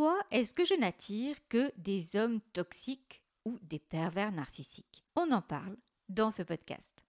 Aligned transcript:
Pourquoi 0.00 0.22
est-ce 0.30 0.54
que 0.54 0.64
je 0.64 0.72
n'attire 0.72 1.36
que 1.50 1.70
des 1.76 2.16
hommes 2.16 2.40
toxiques 2.54 3.22
ou 3.44 3.58
des 3.60 3.78
pervers 3.78 4.32
narcissiques? 4.32 5.04
On 5.14 5.30
en 5.30 5.42
parle 5.42 5.76
dans 6.08 6.30
ce 6.30 6.42
podcast. 6.42 7.04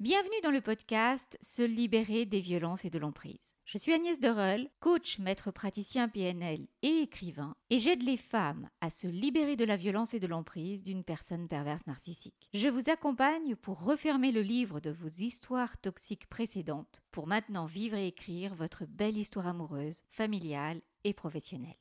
Bienvenue 0.00 0.40
dans 0.42 0.50
le 0.50 0.62
podcast 0.62 1.36
Se 1.42 1.60
libérer 1.60 2.24
des 2.24 2.40
violences 2.40 2.86
et 2.86 2.90
de 2.90 2.98
l'emprise. 2.98 3.52
Je 3.66 3.76
suis 3.76 3.92
Agnès 3.92 4.18
Dereul, 4.18 4.70
coach, 4.80 5.18
maître 5.18 5.50
praticien 5.50 6.08
PNL 6.08 6.68
et 6.80 7.02
écrivain, 7.02 7.54
et 7.68 7.78
j'aide 7.78 8.02
les 8.02 8.16
femmes 8.16 8.70
à 8.80 8.88
se 8.88 9.06
libérer 9.06 9.56
de 9.56 9.66
la 9.66 9.76
violence 9.76 10.14
et 10.14 10.18
de 10.18 10.26
l'emprise 10.26 10.82
d'une 10.82 11.04
personne 11.04 11.48
perverse 11.48 11.86
narcissique. 11.86 12.48
Je 12.54 12.70
vous 12.70 12.88
accompagne 12.88 13.56
pour 13.56 13.84
refermer 13.84 14.32
le 14.32 14.40
livre 14.40 14.80
de 14.80 14.88
vos 14.88 15.10
histoires 15.10 15.76
toxiques 15.76 16.30
précédentes, 16.30 17.02
pour 17.10 17.26
maintenant 17.26 17.66
vivre 17.66 17.98
et 17.98 18.06
écrire 18.06 18.54
votre 18.54 18.86
belle 18.86 19.18
histoire 19.18 19.48
amoureuse, 19.48 20.00
familiale 20.10 20.80
et 21.04 21.12
professionnelle. 21.12 21.76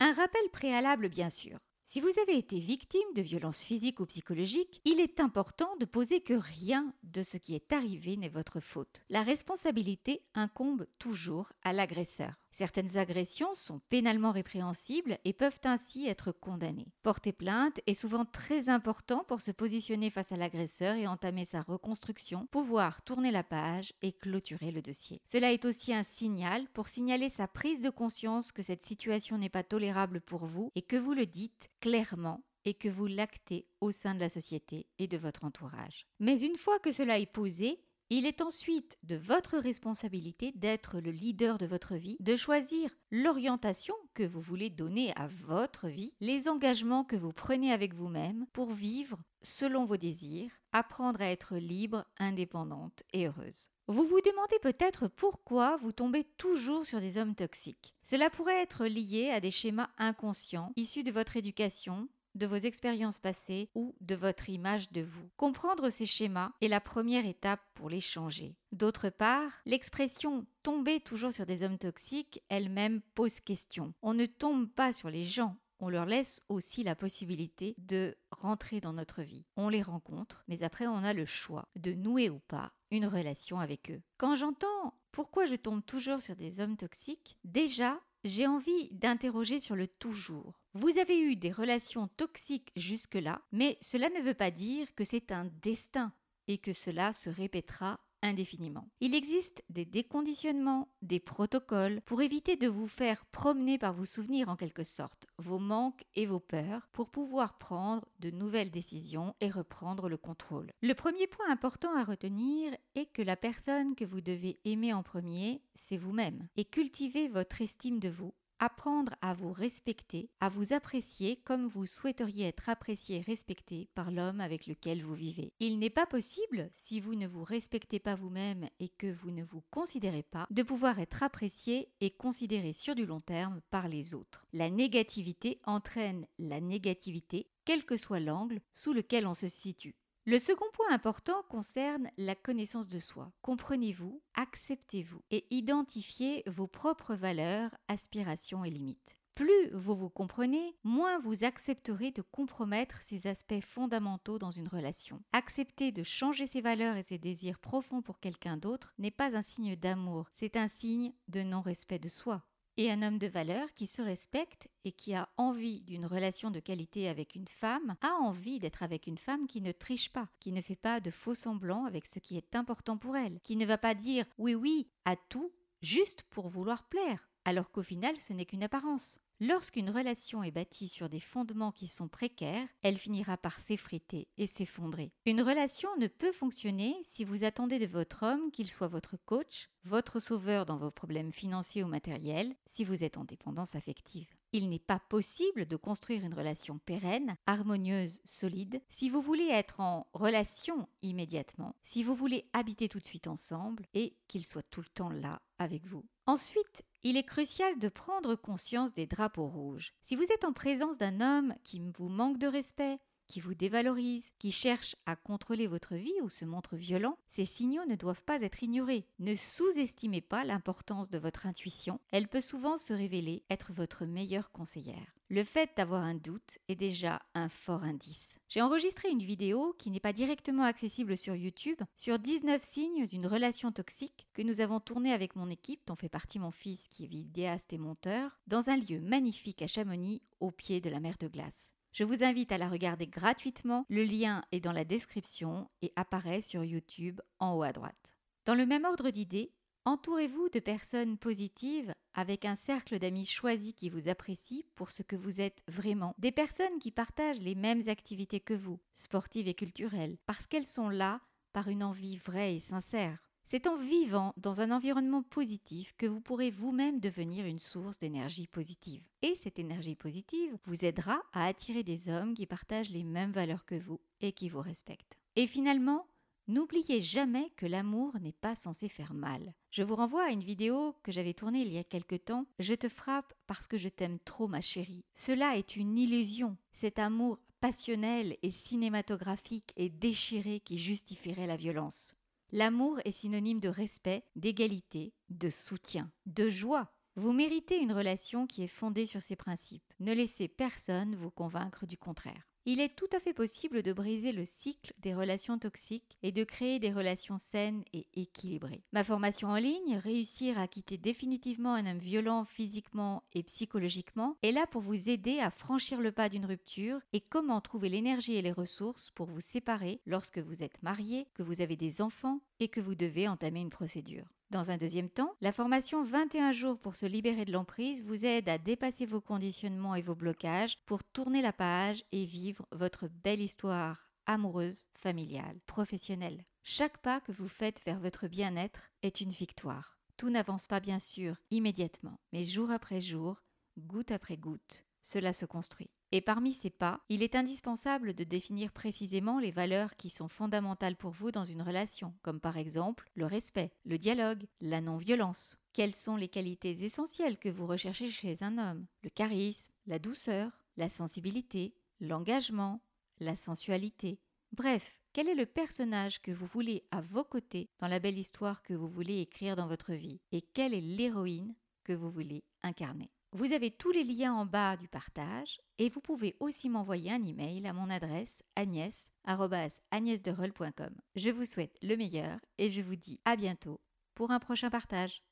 Un 0.00 0.12
rappel 0.12 0.50
préalable 0.52 1.08
bien 1.08 1.30
sûr. 1.30 1.60
Si 1.86 2.00
vous 2.00 2.12
avez 2.22 2.38
été 2.38 2.58
victime 2.58 3.12
de 3.14 3.20
violences 3.20 3.62
physiques 3.62 4.00
ou 4.00 4.06
psychologiques, 4.06 4.80
il 4.86 5.00
est 5.00 5.20
important 5.20 5.76
de 5.76 5.84
poser 5.84 6.22
que 6.22 6.32
rien 6.32 6.94
de 7.02 7.22
ce 7.22 7.36
qui 7.36 7.54
est 7.54 7.72
arrivé 7.72 8.16
n'est 8.16 8.30
votre 8.30 8.58
faute. 8.58 9.04
La 9.10 9.22
responsabilité 9.22 10.22
incombe 10.34 10.86
toujours 10.98 11.52
à 11.62 11.74
l'agresseur. 11.74 12.32
Certaines 12.54 12.96
agressions 12.96 13.52
sont 13.54 13.80
pénalement 13.90 14.30
répréhensibles 14.30 15.18
et 15.24 15.32
peuvent 15.32 15.58
ainsi 15.64 16.06
être 16.06 16.30
condamnées. 16.30 16.92
Porter 17.02 17.32
plainte 17.32 17.80
est 17.88 17.94
souvent 17.94 18.24
très 18.24 18.68
important 18.68 19.24
pour 19.26 19.40
se 19.40 19.50
positionner 19.50 20.08
face 20.08 20.30
à 20.30 20.36
l'agresseur 20.36 20.94
et 20.94 21.08
entamer 21.08 21.46
sa 21.46 21.62
reconstruction, 21.62 22.46
pouvoir 22.52 23.02
tourner 23.02 23.32
la 23.32 23.42
page 23.42 23.92
et 24.02 24.12
clôturer 24.12 24.70
le 24.70 24.82
dossier. 24.82 25.20
Cela 25.26 25.52
est 25.52 25.64
aussi 25.64 25.92
un 25.92 26.04
signal 26.04 26.68
pour 26.74 26.86
signaler 26.86 27.28
sa 27.28 27.48
prise 27.48 27.80
de 27.80 27.90
conscience 27.90 28.52
que 28.52 28.62
cette 28.62 28.84
situation 28.84 29.36
n'est 29.36 29.48
pas 29.48 29.64
tolérable 29.64 30.20
pour 30.20 30.44
vous 30.44 30.70
et 30.76 30.82
que 30.82 30.96
vous 30.96 31.12
le 31.12 31.26
dites 31.26 31.70
clairement 31.80 32.44
et 32.64 32.74
que 32.74 32.88
vous 32.88 33.06
l'actez 33.06 33.66
au 33.80 33.90
sein 33.90 34.14
de 34.14 34.20
la 34.20 34.28
société 34.28 34.86
et 35.00 35.08
de 35.08 35.16
votre 35.16 35.44
entourage. 35.44 36.06
Mais 36.20 36.40
une 36.40 36.56
fois 36.56 36.78
que 36.78 36.92
cela 36.92 37.18
est 37.18 37.26
posé, 37.26 37.80
il 38.10 38.26
est 38.26 38.40
ensuite 38.40 38.98
de 39.02 39.16
votre 39.16 39.58
responsabilité 39.58 40.52
d'être 40.54 41.00
le 41.00 41.10
leader 41.10 41.58
de 41.58 41.66
votre 41.66 41.94
vie, 41.94 42.16
de 42.20 42.36
choisir 42.36 42.90
l'orientation 43.10 43.94
que 44.12 44.22
vous 44.22 44.40
voulez 44.40 44.70
donner 44.70 45.12
à 45.16 45.26
votre 45.26 45.88
vie, 45.88 46.14
les 46.20 46.48
engagements 46.48 47.04
que 47.04 47.16
vous 47.16 47.32
prenez 47.32 47.72
avec 47.72 47.94
vous-même 47.94 48.46
pour 48.52 48.70
vivre 48.70 49.18
selon 49.42 49.84
vos 49.84 49.96
désirs, 49.96 50.50
apprendre 50.72 51.20
à 51.20 51.26
être 51.26 51.56
libre, 51.56 52.04
indépendante 52.18 53.02
et 53.12 53.26
heureuse. 53.26 53.70
Vous 53.86 54.06
vous 54.06 54.20
demandez 54.20 54.58
peut-être 54.62 55.08
pourquoi 55.08 55.76
vous 55.76 55.92
tombez 55.92 56.24
toujours 56.24 56.86
sur 56.86 57.00
des 57.00 57.18
hommes 57.18 57.34
toxiques. 57.34 57.94
Cela 58.02 58.30
pourrait 58.30 58.62
être 58.62 58.86
lié 58.86 59.30
à 59.30 59.40
des 59.40 59.50
schémas 59.50 59.90
inconscients 59.98 60.72
issus 60.76 61.04
de 61.04 61.12
votre 61.12 61.36
éducation, 61.36 62.08
de 62.34 62.46
vos 62.46 62.56
expériences 62.56 63.18
passées 63.18 63.70
ou 63.74 63.94
de 64.00 64.14
votre 64.14 64.48
image 64.48 64.90
de 64.92 65.02
vous. 65.02 65.28
Comprendre 65.36 65.90
ces 65.90 66.06
schémas 66.06 66.52
est 66.60 66.68
la 66.68 66.80
première 66.80 67.26
étape 67.26 67.60
pour 67.74 67.88
les 67.88 68.00
changer. 68.00 68.56
D'autre 68.72 69.08
part, 69.08 69.50
l'expression 69.66 70.46
tomber 70.62 71.00
toujours 71.00 71.32
sur 71.32 71.46
des 71.46 71.62
hommes 71.62 71.78
toxiques 71.78 72.42
elle-même 72.48 73.00
pose 73.14 73.40
question. 73.40 73.94
On 74.02 74.14
ne 74.14 74.26
tombe 74.26 74.68
pas 74.68 74.92
sur 74.92 75.10
les 75.10 75.24
gens, 75.24 75.56
on 75.80 75.88
leur 75.88 76.06
laisse 76.06 76.40
aussi 76.48 76.82
la 76.82 76.96
possibilité 76.96 77.74
de 77.78 78.16
rentrer 78.30 78.80
dans 78.80 78.92
notre 78.92 79.22
vie. 79.22 79.44
On 79.56 79.68
les 79.68 79.82
rencontre, 79.82 80.44
mais 80.48 80.62
après 80.62 80.86
on 80.86 81.04
a 81.04 81.12
le 81.12 81.26
choix 81.26 81.68
de 81.76 81.92
nouer 81.92 82.30
ou 82.30 82.38
pas 82.38 82.72
une 82.90 83.06
relation 83.06 83.60
avec 83.60 83.90
eux. 83.90 84.00
Quand 84.16 84.36
j'entends 84.36 84.94
pourquoi 85.12 85.46
je 85.46 85.56
tombe 85.56 85.84
toujours 85.84 86.22
sur 86.22 86.36
des 86.36 86.60
hommes 86.60 86.76
toxiques, 86.76 87.38
déjà 87.44 88.00
j'ai 88.24 88.46
envie 88.46 88.88
d'interroger 88.90 89.60
sur 89.60 89.76
le 89.76 89.86
toujours. 89.86 90.58
Vous 90.72 90.98
avez 90.98 91.20
eu 91.20 91.36
des 91.36 91.52
relations 91.52 92.08
toxiques 92.16 92.72
jusque-là, 92.74 93.42
mais 93.52 93.78
cela 93.80 94.08
ne 94.08 94.20
veut 94.20 94.34
pas 94.34 94.50
dire 94.50 94.94
que 94.94 95.04
c'est 95.04 95.30
un 95.30 95.44
destin 95.62 96.12
et 96.48 96.58
que 96.58 96.72
cela 96.72 97.12
se 97.12 97.30
répétera 97.30 98.00
indéfiniment. 98.24 98.88
Il 99.00 99.14
existe 99.14 99.62
des 99.68 99.84
déconditionnements, 99.84 100.88
des 101.02 101.20
protocoles 101.20 102.00
pour 102.02 102.22
éviter 102.22 102.56
de 102.56 102.66
vous 102.66 102.88
faire 102.88 103.26
promener 103.26 103.78
par 103.78 103.92
vos 103.92 104.04
souvenirs 104.04 104.48
en 104.48 104.56
quelque 104.56 104.84
sorte, 104.84 105.26
vos 105.38 105.58
manques 105.58 106.04
et 106.14 106.26
vos 106.26 106.40
peurs, 106.40 106.88
pour 106.92 107.10
pouvoir 107.10 107.58
prendre 107.58 108.06
de 108.20 108.30
nouvelles 108.30 108.70
décisions 108.70 109.34
et 109.40 109.50
reprendre 109.50 110.08
le 110.08 110.16
contrôle. 110.16 110.72
Le 110.82 110.94
premier 110.94 111.26
point 111.26 111.50
important 111.50 111.94
à 111.96 112.04
retenir 112.04 112.74
est 112.94 113.06
que 113.06 113.22
la 113.22 113.36
personne 113.36 113.94
que 113.94 114.04
vous 114.04 114.20
devez 114.20 114.58
aimer 114.64 114.92
en 114.92 115.02
premier, 115.02 115.62
c'est 115.74 115.98
vous-même, 115.98 116.48
et 116.56 116.64
cultiver 116.64 117.28
votre 117.28 117.60
estime 117.60 118.00
de 118.00 118.08
vous 118.08 118.34
apprendre 118.58 119.14
à 119.20 119.34
vous 119.34 119.52
respecter, 119.52 120.30
à 120.40 120.48
vous 120.48 120.72
apprécier 120.72 121.36
comme 121.44 121.66
vous 121.66 121.86
souhaiteriez 121.86 122.46
être 122.46 122.68
apprécié 122.68 123.16
et 123.16 123.20
respecté 123.20 123.88
par 123.94 124.10
l'homme 124.10 124.40
avec 124.40 124.66
lequel 124.66 125.02
vous 125.02 125.14
vivez. 125.14 125.52
Il 125.60 125.78
n'est 125.78 125.90
pas 125.90 126.06
possible, 126.06 126.70
si 126.72 127.00
vous 127.00 127.14
ne 127.14 127.26
vous 127.26 127.44
respectez 127.44 127.98
pas 127.98 128.14
vous-même 128.14 128.68
et 128.80 128.88
que 128.88 129.12
vous 129.12 129.30
ne 129.30 129.42
vous 129.44 129.62
considérez 129.70 130.22
pas, 130.22 130.46
de 130.50 130.62
pouvoir 130.62 130.98
être 130.98 131.22
apprécié 131.22 131.88
et 132.00 132.10
considéré 132.10 132.72
sur 132.72 132.94
du 132.94 133.06
long 133.06 133.20
terme 133.20 133.60
par 133.70 133.88
les 133.88 134.14
autres. 134.14 134.46
La 134.52 134.70
négativité 134.70 135.60
entraîne 135.64 136.26
la 136.38 136.60
négativité, 136.60 137.48
quel 137.64 137.84
que 137.84 137.96
soit 137.96 138.20
l'angle 138.20 138.60
sous 138.72 138.92
lequel 138.92 139.26
on 139.26 139.34
se 139.34 139.48
situe. 139.48 139.96
Le 140.26 140.38
second 140.38 140.64
point 140.72 140.90
important 140.90 141.42
concerne 141.50 142.10
la 142.16 142.34
connaissance 142.34 142.88
de 142.88 142.98
soi. 142.98 143.30
Comprenez-vous, 143.42 144.22
acceptez-vous 144.32 145.20
et 145.30 145.46
identifiez 145.50 146.42
vos 146.46 146.66
propres 146.66 147.14
valeurs, 147.14 147.74
aspirations 147.88 148.64
et 148.64 148.70
limites. 148.70 149.18
Plus 149.34 149.68
vous 149.74 149.94
vous 149.94 150.08
comprenez, 150.08 150.76
moins 150.82 151.18
vous 151.18 151.44
accepterez 151.44 152.10
de 152.10 152.22
compromettre 152.22 153.02
ces 153.02 153.26
aspects 153.26 153.60
fondamentaux 153.60 154.38
dans 154.38 154.50
une 154.50 154.68
relation. 154.68 155.22
Accepter 155.34 155.92
de 155.92 156.02
changer 156.02 156.46
ses 156.46 156.62
valeurs 156.62 156.96
et 156.96 157.02
ses 157.02 157.18
désirs 157.18 157.58
profonds 157.58 158.00
pour 158.00 158.18
quelqu'un 158.18 158.56
d'autre 158.56 158.94
n'est 158.98 159.10
pas 159.10 159.36
un 159.36 159.42
signe 159.42 159.76
d'amour, 159.76 160.30
c'est 160.32 160.56
un 160.56 160.68
signe 160.68 161.12
de 161.28 161.42
non-respect 161.42 161.98
de 161.98 162.08
soi. 162.08 162.42
Et 162.76 162.90
un 162.90 163.02
homme 163.02 163.18
de 163.18 163.28
valeur 163.28 163.72
qui 163.74 163.86
se 163.86 164.02
respecte 164.02 164.68
et 164.84 164.90
qui 164.90 165.14
a 165.14 165.28
envie 165.36 165.84
d'une 165.84 166.06
relation 166.06 166.50
de 166.50 166.58
qualité 166.58 167.08
avec 167.08 167.36
une 167.36 167.46
femme 167.46 167.94
a 168.00 168.14
envie 168.14 168.58
d'être 168.58 168.82
avec 168.82 169.06
une 169.06 169.18
femme 169.18 169.46
qui 169.46 169.60
ne 169.60 169.70
triche 169.70 170.12
pas, 170.12 170.28
qui 170.40 170.50
ne 170.50 170.60
fait 170.60 170.74
pas 170.74 170.98
de 170.98 171.12
faux 171.12 171.34
semblants 171.34 171.84
avec 171.84 172.04
ce 172.06 172.18
qui 172.18 172.36
est 172.36 172.56
important 172.56 172.96
pour 172.96 173.16
elle, 173.16 173.38
qui 173.42 173.54
ne 173.54 173.64
va 173.64 173.78
pas 173.78 173.94
dire 173.94 174.26
oui 174.38 174.56
oui 174.56 174.88
à 175.04 175.14
tout 175.14 175.52
juste 175.82 176.24
pour 176.30 176.48
vouloir 176.48 176.88
plaire, 176.88 177.28
alors 177.44 177.70
qu'au 177.70 177.84
final 177.84 178.16
ce 178.16 178.32
n'est 178.32 178.46
qu'une 178.46 178.64
apparence. 178.64 179.20
Lorsqu'une 179.40 179.90
relation 179.90 180.44
est 180.44 180.52
bâtie 180.52 180.88
sur 180.88 181.08
des 181.08 181.18
fondements 181.18 181.72
qui 181.72 181.88
sont 181.88 182.06
précaires, 182.06 182.68
elle 182.82 182.98
finira 182.98 183.36
par 183.36 183.58
s'effriter 183.60 184.28
et 184.38 184.46
s'effondrer. 184.46 185.12
Une 185.26 185.42
relation 185.42 185.88
ne 185.98 186.06
peut 186.06 186.30
fonctionner 186.30 186.94
si 187.02 187.24
vous 187.24 187.42
attendez 187.42 187.80
de 187.80 187.86
votre 187.86 188.22
homme 188.22 188.52
qu'il 188.52 188.70
soit 188.70 188.86
votre 188.86 189.16
coach, 189.16 189.70
votre 189.82 190.20
sauveur 190.20 190.66
dans 190.66 190.76
vos 190.76 190.92
problèmes 190.92 191.32
financiers 191.32 191.82
ou 191.82 191.88
matériels, 191.88 192.54
si 192.66 192.84
vous 192.84 193.02
êtes 193.02 193.18
en 193.18 193.24
dépendance 193.24 193.74
affective. 193.74 194.28
Il 194.56 194.68
n'est 194.68 194.78
pas 194.78 195.00
possible 195.08 195.66
de 195.66 195.74
construire 195.74 196.24
une 196.24 196.32
relation 196.32 196.78
pérenne, 196.78 197.34
harmonieuse, 197.44 198.20
solide, 198.24 198.80
si 198.88 199.10
vous 199.10 199.20
voulez 199.20 199.48
être 199.48 199.80
en 199.80 200.06
relation 200.12 200.88
immédiatement, 201.02 201.74
si 201.82 202.04
vous 202.04 202.14
voulez 202.14 202.48
habiter 202.52 202.88
tout 202.88 203.00
de 203.00 203.06
suite 203.06 203.26
ensemble 203.26 203.84
et 203.94 204.16
qu'il 204.28 204.46
soit 204.46 204.62
tout 204.70 204.80
le 204.80 204.86
temps 204.86 205.10
là 205.10 205.42
avec 205.58 205.84
vous. 205.86 206.04
Ensuite, 206.26 206.84
il 207.02 207.16
est 207.16 207.24
crucial 207.24 207.80
de 207.80 207.88
prendre 207.88 208.36
conscience 208.36 208.92
des 208.92 209.08
drapeaux 209.08 209.48
rouges. 209.48 209.92
Si 210.02 210.14
vous 210.14 210.30
êtes 210.32 210.44
en 210.44 210.52
présence 210.52 210.98
d'un 210.98 211.20
homme 211.20 211.56
qui 211.64 211.82
vous 211.98 212.08
manque 212.08 212.38
de 212.38 212.46
respect, 212.46 213.00
qui 213.26 213.40
vous 213.40 213.54
dévalorise, 213.54 214.30
qui 214.38 214.52
cherche 214.52 214.96
à 215.06 215.16
contrôler 215.16 215.66
votre 215.66 215.94
vie 215.94 216.20
ou 216.22 216.28
se 216.28 216.44
montre 216.44 216.76
violent, 216.76 217.18
ces 217.28 217.46
signaux 217.46 217.84
ne 217.86 217.96
doivent 217.96 218.22
pas 218.22 218.40
être 218.40 218.62
ignorés. 218.62 219.06
Ne 219.18 219.34
sous-estimez 219.34 220.20
pas 220.20 220.44
l'importance 220.44 221.10
de 221.10 221.18
votre 221.18 221.46
intuition, 221.46 222.00
elle 222.10 222.28
peut 222.28 222.40
souvent 222.40 222.78
se 222.78 222.92
révéler 222.92 223.44
être 223.50 223.72
votre 223.72 224.04
meilleure 224.04 224.52
conseillère. 224.52 225.14
Le 225.30 225.42
fait 225.42 225.70
d'avoir 225.76 226.02
un 226.02 226.14
doute 226.14 226.58
est 226.68 226.76
déjà 226.76 227.20
un 227.34 227.48
fort 227.48 227.82
indice. 227.82 228.38
J'ai 228.48 228.60
enregistré 228.60 229.08
une 229.08 229.22
vidéo 229.22 229.74
qui 229.78 229.90
n'est 229.90 229.98
pas 229.98 230.12
directement 230.12 230.64
accessible 230.64 231.16
sur 231.16 231.34
YouTube 231.34 231.80
sur 231.96 232.18
19 232.18 232.62
signes 232.62 233.06
d'une 233.06 233.26
relation 233.26 233.72
toxique 233.72 234.28
que 234.34 234.42
nous 234.42 234.60
avons 234.60 234.80
tournée 234.80 235.12
avec 235.12 235.34
mon 235.34 235.48
équipe 235.48 235.80
dont 235.86 235.96
fait 235.96 236.10
partie 236.10 236.38
mon 236.38 236.50
fils 236.50 236.88
qui 236.88 237.04
est 237.04 237.08
vidéaste 237.08 237.72
et 237.72 237.78
monteur 237.78 238.38
dans 238.46 238.68
un 238.68 238.76
lieu 238.76 239.00
magnifique 239.00 239.62
à 239.62 239.66
Chamonix 239.66 240.22
au 240.40 240.50
pied 240.50 240.80
de 240.80 240.90
la 240.90 241.00
mer 241.00 241.16
de 241.18 241.26
glace. 241.26 241.73
Je 241.94 242.02
vous 242.02 242.24
invite 242.24 242.50
à 242.50 242.58
la 242.58 242.68
regarder 242.68 243.06
gratuitement, 243.06 243.86
le 243.88 244.02
lien 244.02 244.42
est 244.50 244.58
dans 244.58 244.72
la 244.72 244.84
description 244.84 245.70
et 245.80 245.92
apparaît 245.94 246.40
sur 246.40 246.64
YouTube 246.64 247.20
en 247.38 247.52
haut 247.54 247.62
à 247.62 247.72
droite. 247.72 248.16
Dans 248.46 248.56
le 248.56 248.66
même 248.66 248.84
ordre 248.84 249.10
d'idées, 249.10 249.52
entourez-vous 249.84 250.48
de 250.48 250.58
personnes 250.58 251.16
positives 251.16 251.92
avec 252.12 252.46
un 252.46 252.56
cercle 252.56 252.98
d'amis 252.98 253.26
choisis 253.26 253.74
qui 253.74 253.90
vous 253.90 254.08
apprécient 254.08 254.64
pour 254.74 254.90
ce 254.90 255.04
que 255.04 255.14
vous 255.14 255.40
êtes 255.40 255.62
vraiment, 255.68 256.16
des 256.18 256.32
personnes 256.32 256.80
qui 256.80 256.90
partagent 256.90 257.40
les 257.40 257.54
mêmes 257.54 257.88
activités 257.88 258.40
que 258.40 258.54
vous, 258.54 258.80
sportives 258.94 259.46
et 259.46 259.54
culturelles, 259.54 260.18
parce 260.26 260.48
qu'elles 260.48 260.66
sont 260.66 260.88
là 260.88 261.20
par 261.52 261.68
une 261.68 261.84
envie 261.84 262.16
vraie 262.16 262.56
et 262.56 262.60
sincère. 262.60 263.23
C'est 263.44 263.66
en 263.66 263.76
vivant 263.76 264.32
dans 264.36 264.60
un 264.60 264.70
environnement 264.70 265.22
positif 265.22 265.94
que 265.98 266.06
vous 266.06 266.20
pourrez 266.20 266.50
vous-même 266.50 266.98
devenir 266.98 267.44
une 267.44 267.58
source 267.58 267.98
d'énergie 267.98 268.46
positive. 268.46 269.02
Et 269.22 269.34
cette 269.34 269.58
énergie 269.58 269.94
positive 269.94 270.56
vous 270.64 270.84
aidera 270.84 271.20
à 271.32 271.46
attirer 271.46 271.82
des 271.82 272.08
hommes 272.08 272.34
qui 272.34 272.46
partagent 272.46 272.90
les 272.90 273.04
mêmes 273.04 273.32
valeurs 273.32 273.64
que 273.66 273.74
vous 273.74 274.00
et 274.20 274.32
qui 274.32 274.48
vous 274.48 274.60
respectent. 274.60 275.18
Et 275.36 275.46
finalement, 275.46 276.06
N'oubliez 276.46 277.00
jamais 277.00 277.50
que 277.56 277.64
l'amour 277.64 278.18
n'est 278.20 278.32
pas 278.32 278.54
censé 278.54 278.90
faire 278.90 279.14
mal. 279.14 279.54
Je 279.70 279.82
vous 279.82 279.96
renvoie 279.96 280.24
à 280.24 280.30
une 280.30 280.44
vidéo 280.44 280.94
que 281.02 281.10
j'avais 281.10 281.32
tournée 281.32 281.62
il 281.62 281.72
y 281.72 281.78
a 281.78 281.84
quelque 281.84 282.16
temps. 282.16 282.44
Je 282.58 282.74
te 282.74 282.90
frappe 282.90 283.32
parce 283.46 283.66
que 283.66 283.78
je 283.78 283.88
t'aime 283.88 284.18
trop, 284.18 284.46
ma 284.46 284.60
chérie. 284.60 285.06
Cela 285.14 285.56
est 285.56 285.76
une 285.76 285.96
illusion. 285.96 286.58
Cet 286.74 286.98
amour 286.98 287.38
passionnel 287.60 288.36
et 288.42 288.50
cinématographique 288.50 289.72
et 289.76 289.88
déchiré 289.88 290.60
qui 290.60 290.76
justifierait 290.76 291.46
la 291.46 291.56
violence. 291.56 292.14
L'amour 292.56 293.00
est 293.04 293.10
synonyme 293.10 293.58
de 293.58 293.68
respect, 293.68 294.22
d'égalité, 294.36 295.12
de 295.28 295.50
soutien, 295.50 296.12
de 296.26 296.48
joie. 296.48 296.94
Vous 297.16 297.32
méritez 297.32 297.78
une 297.78 297.90
relation 297.90 298.46
qui 298.46 298.62
est 298.62 298.68
fondée 298.68 299.06
sur 299.06 299.20
ces 299.20 299.34
principes. 299.34 299.92
Ne 299.98 300.12
laissez 300.12 300.46
personne 300.46 301.16
vous 301.16 301.32
convaincre 301.32 301.84
du 301.84 301.98
contraire 301.98 302.53
il 302.66 302.80
est 302.80 302.96
tout 302.96 303.08
à 303.12 303.20
fait 303.20 303.32
possible 303.32 303.82
de 303.82 303.92
briser 303.92 304.32
le 304.32 304.44
cycle 304.44 304.94
des 304.98 305.14
relations 305.14 305.58
toxiques 305.58 306.16
et 306.22 306.32
de 306.32 306.44
créer 306.44 306.78
des 306.78 306.92
relations 306.92 307.38
saines 307.38 307.84
et 307.92 308.06
équilibrées. 308.14 308.82
Ma 308.92 309.04
formation 309.04 309.48
en 309.48 309.56
ligne, 309.56 309.96
Réussir 309.96 310.58
à 310.58 310.68
quitter 310.68 310.98
définitivement 310.98 311.74
un 311.74 311.86
homme 311.86 311.98
violent 311.98 312.44
physiquement 312.44 313.22
et 313.34 313.42
psychologiquement, 313.42 314.36
est 314.42 314.52
là 314.52 314.66
pour 314.66 314.82
vous 314.82 315.08
aider 315.08 315.38
à 315.40 315.50
franchir 315.50 316.00
le 316.00 316.12
pas 316.12 316.28
d'une 316.28 316.46
rupture 316.46 317.00
et 317.12 317.20
comment 317.20 317.60
trouver 317.60 317.88
l'énergie 317.88 318.34
et 318.34 318.42
les 318.42 318.52
ressources 318.52 319.10
pour 319.10 319.26
vous 319.26 319.40
séparer 319.40 320.00
lorsque 320.06 320.38
vous 320.38 320.62
êtes 320.62 320.82
marié, 320.82 321.26
que 321.34 321.42
vous 321.42 321.60
avez 321.60 321.76
des 321.76 322.02
enfants 322.02 322.40
et 322.60 322.68
que 322.68 322.80
vous 322.80 322.94
devez 322.94 323.28
entamer 323.28 323.60
une 323.60 323.70
procédure. 323.70 324.24
Dans 324.54 324.70
un 324.70 324.76
deuxième 324.76 325.10
temps, 325.10 325.34
la 325.40 325.50
formation 325.50 326.04
21 326.04 326.52
jours 326.52 326.78
pour 326.78 326.94
se 326.94 327.06
libérer 327.06 327.44
de 327.44 327.50
l'emprise 327.50 328.04
vous 328.04 328.24
aide 328.24 328.48
à 328.48 328.56
dépasser 328.56 329.04
vos 329.04 329.20
conditionnements 329.20 329.96
et 329.96 330.00
vos 330.00 330.14
blocages 330.14 330.78
pour 330.86 331.02
tourner 331.02 331.42
la 331.42 331.52
page 331.52 332.04
et 332.12 332.24
vivre 332.24 332.64
votre 332.70 333.08
belle 333.08 333.40
histoire 333.40 334.12
amoureuse, 334.26 334.86
familiale, 334.94 335.58
professionnelle. 335.66 336.44
Chaque 336.62 336.98
pas 336.98 337.20
que 337.20 337.32
vous 337.32 337.48
faites 337.48 337.84
vers 337.84 337.98
votre 337.98 338.28
bien-être 338.28 338.92
est 339.02 339.20
une 339.20 339.30
victoire. 339.30 339.98
Tout 340.16 340.30
n'avance 340.30 340.68
pas 340.68 340.78
bien 340.78 341.00
sûr 341.00 341.34
immédiatement, 341.50 342.20
mais 342.32 342.44
jour 342.44 342.70
après 342.70 343.00
jour, 343.00 343.42
goutte 343.76 344.12
après 344.12 344.36
goutte, 344.36 344.84
cela 345.02 345.32
se 345.32 345.46
construit. 345.46 345.90
Et 346.14 346.20
parmi 346.20 346.52
ces 346.52 346.70
pas, 346.70 347.00
il 347.08 347.24
est 347.24 347.34
indispensable 347.34 348.14
de 348.14 348.22
définir 348.22 348.70
précisément 348.70 349.40
les 349.40 349.50
valeurs 349.50 349.96
qui 349.96 350.10
sont 350.10 350.28
fondamentales 350.28 350.94
pour 350.94 351.10
vous 351.10 351.32
dans 351.32 351.44
une 351.44 351.60
relation, 351.60 352.14
comme 352.22 352.38
par 352.38 352.56
exemple 352.56 353.10
le 353.16 353.26
respect, 353.26 353.72
le 353.84 353.98
dialogue, 353.98 354.46
la 354.60 354.80
non-violence. 354.80 355.58
Quelles 355.72 355.92
sont 355.92 356.14
les 356.14 356.28
qualités 356.28 356.84
essentielles 356.84 357.36
que 357.36 357.48
vous 357.48 357.66
recherchez 357.66 358.08
chez 358.08 358.36
un 358.42 358.58
homme? 358.58 358.86
Le 359.02 359.10
charisme, 359.10 359.72
la 359.88 359.98
douceur, 359.98 360.52
la 360.76 360.88
sensibilité, 360.88 361.74
l'engagement, 361.98 362.80
la 363.18 363.34
sensualité. 363.34 364.20
Bref, 364.52 365.02
quel 365.14 365.26
est 365.26 365.34
le 365.34 365.46
personnage 365.46 366.22
que 366.22 366.30
vous 366.30 366.46
voulez 366.46 366.84
à 366.92 367.00
vos 367.00 367.24
côtés 367.24 367.70
dans 367.80 367.88
la 367.88 367.98
belle 367.98 368.18
histoire 368.18 368.62
que 368.62 368.74
vous 368.74 368.88
voulez 368.88 369.18
écrire 369.20 369.56
dans 369.56 369.66
votre 369.66 369.94
vie? 369.94 370.20
Et 370.30 370.42
quelle 370.42 370.74
est 370.74 370.80
l'héroïne 370.80 371.56
que 371.82 371.92
vous 371.92 372.12
voulez 372.12 372.44
incarner? 372.62 373.10
Vous 373.34 373.52
avez 373.52 373.70
tous 373.72 373.90
les 373.90 374.04
liens 374.04 374.32
en 374.32 374.46
bas 374.46 374.76
du 374.76 374.86
partage 374.86 375.60
et 375.78 375.88
vous 375.88 376.00
pouvez 376.00 376.36
aussi 376.38 376.70
m'envoyer 376.70 377.10
un 377.10 377.24
email 377.24 377.66
à 377.66 377.72
mon 377.72 377.90
adresse 377.90 378.44
agnès.agnèsderol.com. 378.54 380.94
Je 381.16 381.30
vous 381.30 381.44
souhaite 381.44 381.76
le 381.82 381.96
meilleur 381.96 382.38
et 382.58 382.70
je 382.70 382.80
vous 382.80 382.94
dis 382.94 383.18
à 383.24 383.34
bientôt 383.34 383.80
pour 384.14 384.30
un 384.30 384.38
prochain 384.38 384.70
partage. 384.70 385.24